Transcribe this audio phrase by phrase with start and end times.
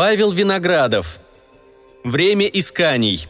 [0.00, 1.20] Павел Виноградов.
[2.04, 3.28] Время исканий.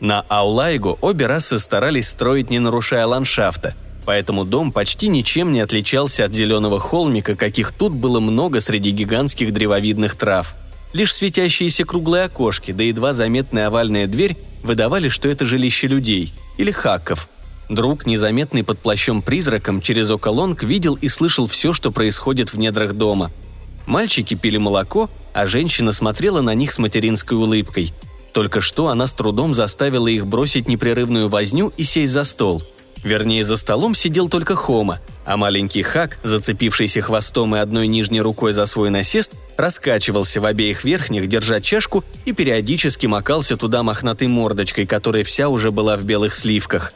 [0.00, 3.74] На Аулайгу обе расы старались строить, не нарушая ландшафта,
[4.06, 9.52] поэтому дом почти ничем не отличался от зеленого холмика, каких тут было много среди гигантских
[9.52, 10.54] древовидных трав.
[10.94, 16.70] Лишь светящиеся круглые окошки, да едва заметная овальная дверь выдавали, что это жилище людей или
[16.70, 17.28] хаков.
[17.68, 22.92] Друг, незаметный под плащом призраком, через околонг видел и слышал все, что происходит в недрах
[22.94, 23.30] дома.
[23.86, 27.92] Мальчики пили молоко, а женщина смотрела на них с материнской улыбкой–
[28.32, 32.62] только что она с трудом заставила их бросить непрерывную возню и сесть за стол.
[33.04, 38.52] Вернее, за столом сидел только Хома, а маленький Хак, зацепившийся хвостом и одной нижней рукой
[38.52, 44.86] за свой насест, раскачивался в обеих верхних, держа чашку и периодически макался туда мохнатой мордочкой,
[44.86, 46.94] которая вся уже была в белых сливках.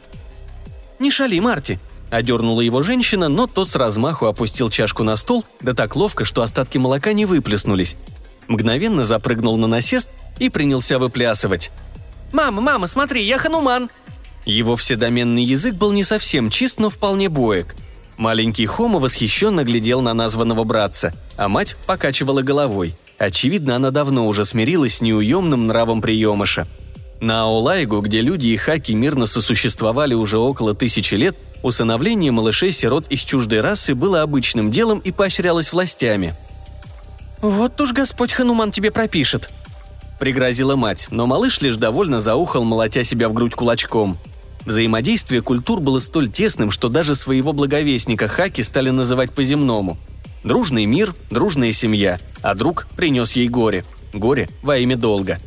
[0.99, 5.73] «Не шали, Марти!»– одернула его женщина, но тот с размаху опустил чашку на стол, да
[5.73, 7.95] так ловко, что остатки молока не выплеснулись.
[8.47, 10.09] Мгновенно запрыгнул на насест
[10.39, 11.71] и принялся выплясывать.
[12.31, 13.89] «Мама, мама, смотри, я Хануман!»
[14.45, 17.75] Его вседоменный язык был не совсем чист, но вполне боек.
[18.17, 22.95] Маленький Хома восхищенно глядел на названного братца, а мать покачивала головой.
[23.17, 26.67] Очевидно, она давно уже смирилась с неуемным нравом приемыша.
[27.19, 33.21] На Аулайгу, где люди и хаки мирно сосуществовали уже около тысячи лет, усыновление малышей-сирот из
[33.21, 36.35] чуждой расы было обычным делом и поощрялось властями.
[37.41, 39.49] «Вот уж Господь Хануман тебе пропишет»,–
[40.19, 44.17] пригрозила мать, но малыш лишь довольно заухал, молотя себя в грудь кулачком.
[44.65, 49.97] Взаимодействие культур было столь тесным, что даже своего благовестника Хаки стали называть по-земному.
[50.43, 53.85] Дружный мир, дружная семья, а друг принес ей горе.
[54.13, 55.39] Горе во имя долга.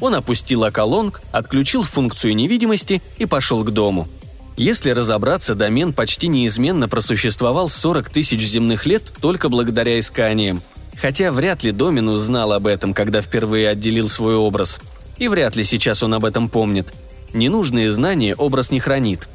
[0.00, 4.08] Он опустил околонг, отключил функцию невидимости и пошел к дому.
[4.56, 10.62] Если разобраться, домен почти неизменно просуществовал 40 тысяч земных лет только благодаря исканиям–
[11.00, 14.80] Хотя вряд ли Доминус знал об этом, когда впервые отделил свой образ.
[15.18, 16.92] И вряд ли сейчас он об этом помнит.
[17.32, 19.28] Ненужные знания образ не хранит.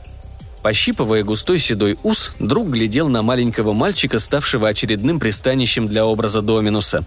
[0.63, 7.03] Пощипывая густой седой ус, друг глядел на маленького мальчика, ставшего очередным пристанищем для образа Доминуса.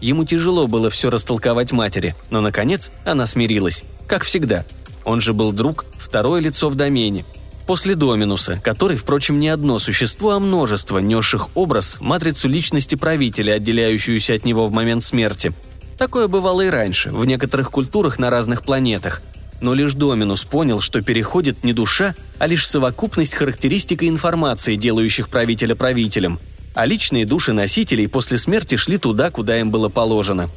[0.00, 3.84] Ему тяжело было все растолковать матери, но, наконец, она смирилась.
[4.06, 4.64] Как всегда.
[5.04, 7.24] Он же был друг, второе лицо в домене–
[7.68, 14.32] после Доминуса, который, впрочем, не одно существо, а множество, несших образ, матрицу личности правителя, отделяющуюся
[14.32, 15.52] от него в момент смерти.
[15.98, 19.20] Такое бывало и раньше, в некоторых культурах на разных планетах.
[19.60, 25.28] Но лишь Доминус понял, что переходит не душа, а лишь совокупность характеристик и информации, делающих
[25.28, 26.40] правителя правителем.
[26.78, 30.48] А личные души носителей после смерти шли туда, куда им было положено.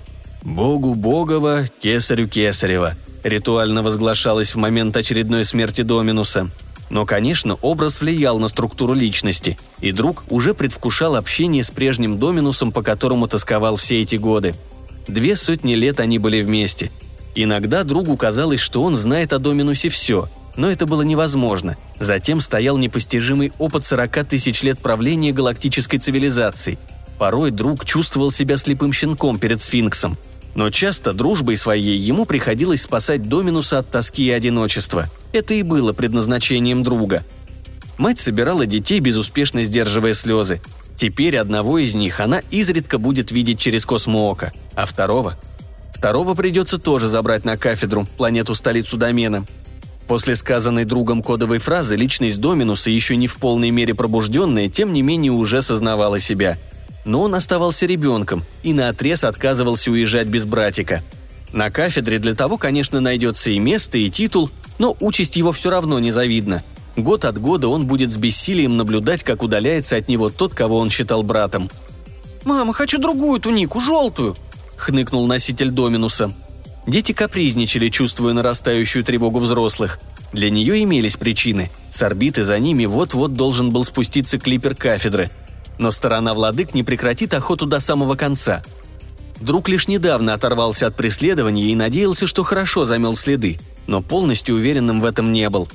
[0.44, 2.94] «Богу Богова, кесарю Кесарева»,
[3.24, 6.52] ритуально возглашалось в момент очередной смерти Доминуса–
[6.92, 12.72] но, конечно, образ влиял на структуру личности, и друг уже предвкушал общение с прежним Доминусом,
[12.74, 14.54] по которому тосковал все эти годы.
[15.08, 16.92] Две сотни лет они были вместе.
[17.34, 21.78] Иногда другу казалось, что он знает о Доминусе все, но это было невозможно.
[22.00, 26.78] Затем стоял непостижимый опыт 40 тысяч лет правления галактической цивилизации.
[27.18, 30.18] Порой друг чувствовал себя слепым щенком перед сфинксом.
[30.56, 35.94] Но часто дружбой своей ему приходилось спасать Доминуса от тоски и одиночества– это и было
[35.94, 37.24] предназначением друга.
[37.98, 40.62] Мать собирала детей, безуспешно сдерживая слезы.
[40.96, 45.38] Теперь одного из них она изредка будет видеть через космоока, а второго...
[45.96, 49.46] Второго придется тоже забрать на кафедру, планету-столицу домена.
[50.08, 55.02] После сказанной другом кодовой фразы личность Доминуса, еще не в полной мере пробужденная, тем не
[55.02, 56.58] менее уже сознавала себя.
[57.06, 61.04] Но он оставался ребенком и наотрез отказывался уезжать без братика.
[61.54, 66.00] На кафедре для того, конечно, найдется и место, и титул, но участь его все равно
[66.00, 66.64] незавидна.
[66.96, 70.90] Год от года он будет с бессилием наблюдать, как удаляется от него тот, кого он
[70.90, 71.70] считал братом.
[72.44, 74.36] «Мама, хочу другую тунику, желтую!»–
[74.76, 76.34] хныкнул носитель Доминуса.
[76.88, 80.00] Дети капризничали, чувствуя нарастающую тревогу взрослых.
[80.34, 81.70] Для нее имелись причины.
[81.92, 85.30] С орбиты за ними вот-вот должен был спуститься клипер кафедры.
[85.78, 88.64] Но сторона владык не прекратит охоту до самого конца.
[89.40, 95.02] Друг лишь недавно оторвался от преследования и надеялся, что хорошо замел следы– но полностью уверенным
[95.02, 95.68] в этом не был.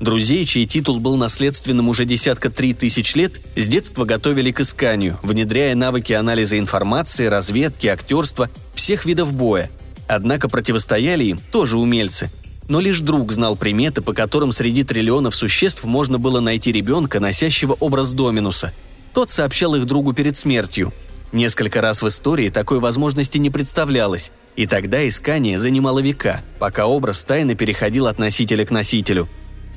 [0.00, 5.18] Друзей, чей титул был наследственным уже десятка три тысяч лет, с детства готовили к исканию,
[5.22, 9.70] внедряя навыки анализа информации, разведки, актерства, всех видов боя.
[10.08, 12.30] Однако противостояли им тоже умельцы.
[12.66, 17.74] Но лишь друг знал приметы, по которым среди триллионов существ можно было найти ребенка, носящего
[17.74, 18.72] образ Доминуса.
[19.14, 20.92] Тот сообщал их другу перед смертью.
[21.32, 27.22] Несколько раз в истории такой возможности не представлялось, и тогда искание занимало века, пока образ
[27.24, 29.28] тайны переходил от носителя к носителю.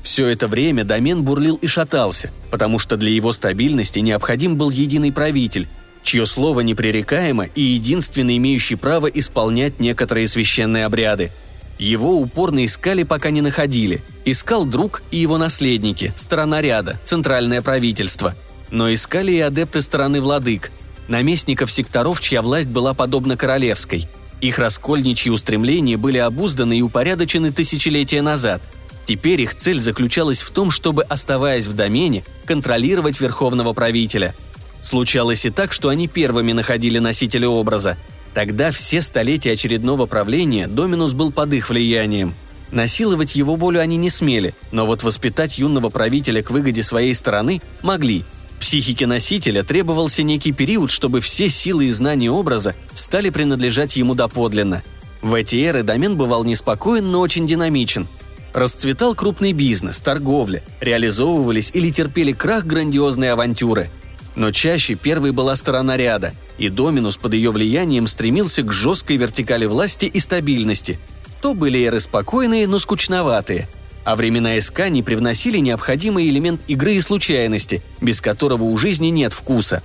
[0.02, 5.12] Все это время домен бурлил и шатался, потому что для его стабильности необходим был единый
[5.12, 5.68] правитель,
[6.04, 11.32] чье слово непререкаемо и единственный имеющий право исполнять некоторые священные обряды.
[11.78, 14.02] Его упорно искали, пока не находили.
[14.26, 18.36] Искал друг и его наследники, сторона ряда, центральное правительство.
[18.70, 20.72] Но искали и адепты стороны владык,
[21.08, 24.08] наместников секторов, чья власть была подобна королевской.
[24.42, 28.62] Их раскольничьи устремления были обузданы и упорядочены тысячелетия назад–
[29.06, 34.34] Теперь их цель заключалась в том, чтобы, оставаясь в домене, контролировать верховного правителя.
[34.82, 37.98] Случалось и так, что они первыми находили носителя образа.
[38.34, 42.34] Тогда все столетия очередного правления Доминус был под их влиянием.
[42.72, 47.62] Насиловать его волю они не смели, но вот воспитать юного правителя к выгоде своей стороны
[47.82, 48.24] могли.
[48.60, 54.84] Психике носителя требовался некий период, чтобы все силы и знания образа стали принадлежать ему доподлинно.
[55.22, 58.08] В эти эры домен бывал неспокоен, но очень динамичен–
[58.54, 63.90] Расцветал крупный бизнес, торговля, реализовывались или терпели крах грандиозные авантюры.
[64.36, 69.66] Но чаще первой была сторона ряда, и Доминус под ее влиянием стремился к жесткой вертикали
[69.66, 71.00] власти и стабильности.
[71.42, 73.68] То были эры спокойные, но скучноватые,
[74.04, 79.84] а времена исканий привносили необходимый элемент игры и случайности, без которого у жизни нет вкуса.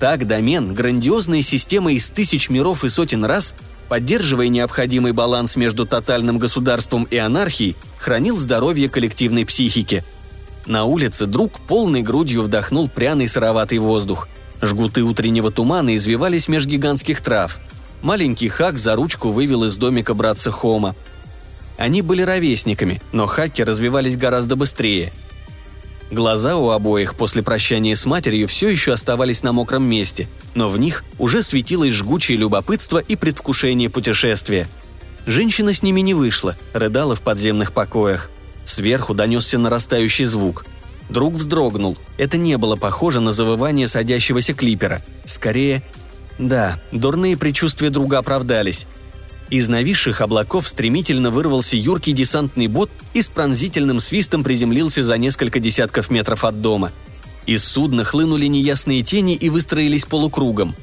[0.00, 3.54] Так домен, грандиозная система из тысяч миров и сотен раз,
[3.88, 10.04] поддерживая необходимый баланс между тотальным государством и анархией, хранил здоровье коллективной психики.
[10.66, 14.28] На улице друг полной грудью вдохнул пряный сыроватый воздух.
[14.62, 17.58] Жгуты утреннего тумана извивались меж гигантских трав.
[18.02, 20.94] Маленький Хак за ручку вывел из домика братца Хома.
[21.76, 25.12] Они были ровесниками, но хаки развивались гораздо быстрее–
[26.10, 30.78] Глаза у обоих после прощания с матерью все еще оставались на мокром месте, но в
[30.78, 34.68] них уже светилось жгучее любопытство и предвкушение путешествия.
[35.26, 38.30] Женщина с ними не вышла, рыдала в подземных покоях.
[38.64, 40.64] Сверху донесся нарастающий звук.
[41.10, 41.98] Друг вздрогнул.
[42.16, 45.02] Это не было похоже на завывание садящегося клипера.
[45.24, 45.82] Скорее...
[46.38, 48.86] Да, дурные предчувствия друга оправдались.
[49.50, 55.60] Из нависших облаков стремительно вырвался юркий десантный бот и с пронзительным свистом приземлился за несколько
[55.60, 56.90] десятков метров от дома.
[57.46, 60.74] Из судна хлынули неясные тени и выстроились полукругом.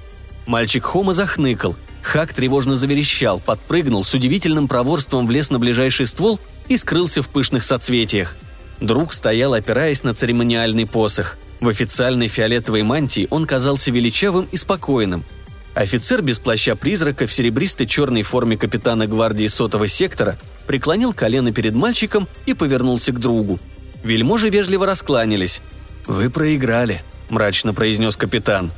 [0.46, 6.40] Мальчик Хома захныкал, Хак тревожно заверещал, подпрыгнул, с удивительным проворством влез на ближайший ствол
[6.72, 8.36] и скрылся в пышных соцветиях.
[8.80, 11.38] Друг стоял, опираясь на церемониальный посох.
[11.60, 15.24] В официальной фиолетовой мантии он казался величавым и спокойным–
[15.74, 20.38] Офицер без плаща призрака в серебристой черной форме капитана гвардии сотого сектора
[20.68, 23.60] преклонил колено перед мальчиком и повернулся к другу.
[24.04, 25.62] Вельможи вежливо раскланялись.
[26.08, 28.72] «Вы проиграли»,– мрачно произнес капитан.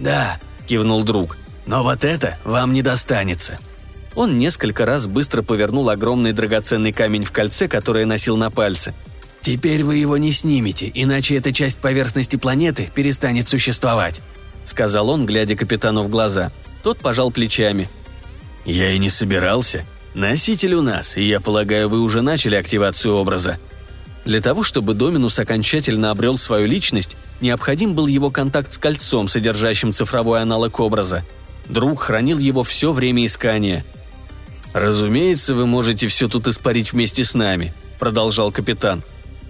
[0.00, 1.36] «Да»,– кивнул друг,–
[1.66, 3.58] «но вот это вам не достанется».
[4.18, 8.92] Он несколько раз быстро повернул огромный драгоценный камень в кольце, которое носил на пальце.
[9.40, 14.20] «Теперь вы его не снимете, иначе эта часть поверхности планеты перестанет существовать
[14.68, 16.52] сказал он, глядя капитану в глаза.
[16.82, 17.88] Тот пожал плечами.
[18.64, 19.84] «Я и не собирался.
[20.14, 23.58] Носитель у нас, и я полагаю, вы уже начали активацию образа».
[24.24, 29.92] Для того, чтобы Доминус окончательно обрел свою личность, необходим был его контакт с кольцом, содержащим
[29.92, 31.24] цифровой аналог образа.
[31.66, 33.86] Друг хранил его все время искания.
[34.78, 39.02] «Разумеется, вы можете все тут испарить вместе с нами»,— продолжал капитан.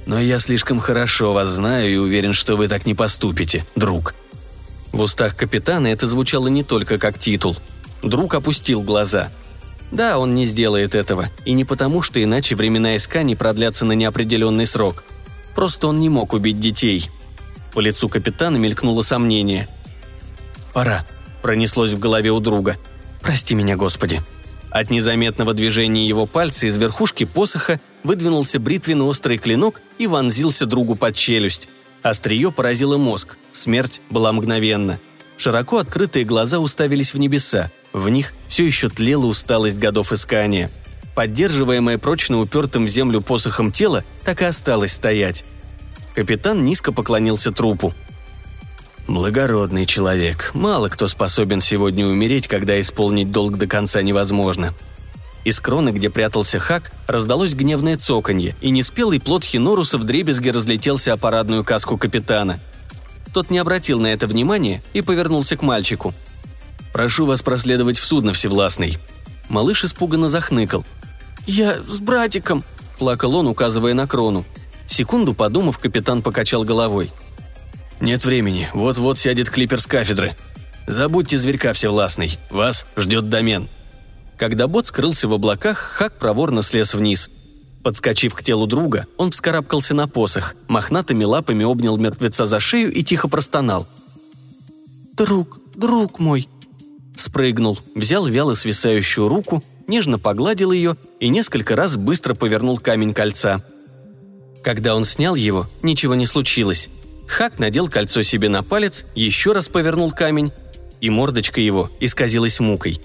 [0.07, 4.15] «Но я слишком хорошо вас знаю и уверен, что вы так не поступите, друг.
[4.91, 7.59] В устах капитана это звучало не только как титул.
[8.03, 9.31] Друг опустил глаза.
[9.93, 14.65] Да, он не сделает этого, и не потому, что иначе времена исканий продлятся на неопределенный
[14.65, 15.05] срок.
[15.55, 17.11] Просто он не мог убить детей.
[17.75, 19.69] По лицу капитана мелькнуло сомнение.
[20.73, 21.05] «Пора»,—
[21.43, 22.79] пронеслось в голове у друга.
[23.21, 24.23] «Прости меня, Господи».
[24.79, 30.95] От незаметного движения его пальца из верхушки посоха выдвинулся бритвенный острый клинок и вонзился другу
[30.95, 31.69] под челюсть.
[32.03, 35.01] Острие поразило мозг, смерть была мгновенна.
[35.37, 40.71] Широко открытые глаза уставились в небеса, в них все еще тлела усталость годов искания.
[41.17, 45.45] Поддерживаемое прочно упертым в землю посохом тело так и осталось стоять.
[46.15, 47.95] Капитан низко поклонился трупу.
[49.09, 50.51] «Благородный человек.
[50.55, 54.75] Мало кто способен сегодня умереть, когда исполнить долг до конца невозможно»,
[55.45, 61.15] из кроны, где прятался Хак, раздалось гневное цоканье, и неспелый плод Хиноруса в дребезге разлетелся
[61.15, 62.61] о парадную каску капитана.
[63.33, 66.13] Тот не обратил на это внимания и повернулся к мальчику.
[66.93, 68.99] «Прошу вас проследовать в судно, Всевластный».
[69.49, 70.85] Малыш испуганно захныкал.
[71.47, 72.63] «Я с братиком»,–
[72.99, 74.45] плакал он, указывая на крону.
[74.87, 77.11] Секунду подумав, капитан покачал головой.
[78.01, 80.37] «Нет времени, вот-вот сядет клипер с кафедры.
[80.87, 83.69] Забудьте зверька Всевластный, вас ждет домен»,
[84.39, 87.29] когда бот скрылся в облаках, Хак проворно слез вниз.
[87.83, 93.03] Подскочив к телу друга, он вскарабкался на посох, мохнатыми лапами обнял мертвеца за шею и
[93.03, 93.89] тихо простонал.
[95.15, 96.49] «Друг, друг мой!»
[97.17, 103.65] Спрыгнул, взял вяло свисающую руку, нежно погладил ее и несколько раз быстро повернул камень кольца.
[104.63, 106.89] Когда он снял его, ничего не случилось.
[107.29, 110.51] Хак надел кольцо себе на палец, еще раз повернул камень,
[111.01, 113.01] и мордочка его исказилась мукой.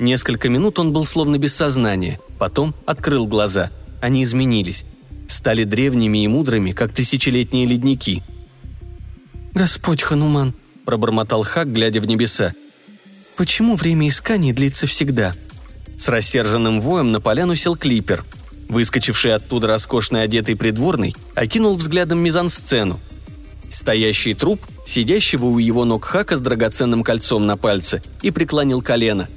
[0.00, 3.70] Несколько минут он был словно без сознания, потом открыл глаза.
[4.00, 4.84] Они изменились.
[5.28, 8.22] Стали древними и мудрыми, как тысячелетние ледники.
[9.54, 10.54] «Господь Хануман»,–
[10.86, 12.54] пробормотал Хак, глядя в небеса.
[13.36, 15.34] «Почему время исканий длится всегда?»
[15.98, 18.24] С рассерженным воем на поляну сел клипер.
[18.68, 22.98] Выскочивший оттуда роскошно одетый придворный окинул взглядом мизансцену.
[23.72, 29.28] Стоящий труп, сидящего у его ног Хака с драгоценным кольцом на пальце, и преклонил колено.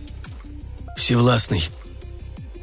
[0.98, 1.70] «Всевластный,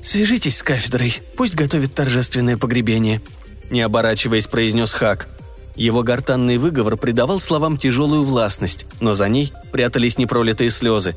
[0.02, 3.22] свяжитесь с кафедрой, пусть готовит торжественное погребение»,
[3.70, 5.28] не оборачиваясь, произнес Хак.
[5.74, 11.16] Его гортанный выговор придавал словам тяжелую властность, но за ней прятались непролитые слезы.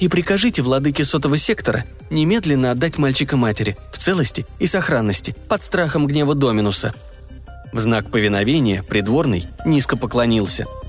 [0.00, 6.06] «И прикажите владыке сотого сектора немедленно отдать мальчика матери, в целости и сохранности, под страхом
[6.08, 6.92] гнева Доминуса».
[7.76, 10.64] В знак повиновения придворный низко поклонился–